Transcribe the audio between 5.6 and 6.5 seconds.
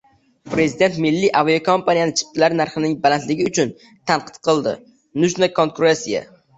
конкуренция